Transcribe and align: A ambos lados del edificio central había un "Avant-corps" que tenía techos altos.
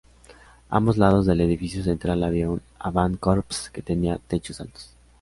A 0.67 0.77
ambos 0.77 0.97
lados 0.97 1.27
del 1.27 1.41
edificio 1.41 1.83
central 1.83 2.23
había 2.23 2.49
un 2.49 2.59
"Avant-corps" 2.79 3.69
que 3.69 3.83
tenía 3.83 4.17
techos 4.17 4.59
altos. 4.59 4.95